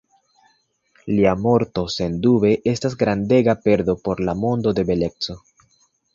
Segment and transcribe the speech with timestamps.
[1.09, 5.39] Lia morto sendube estas grandega perdo por la mondo de beleco.